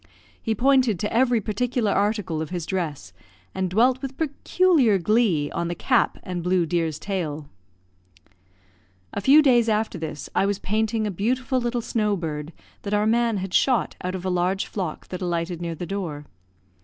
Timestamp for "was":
10.47-10.57